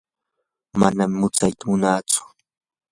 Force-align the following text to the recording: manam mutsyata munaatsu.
manam 0.79 1.11
mutsyata 1.21 1.63
munaatsu. 1.69 2.21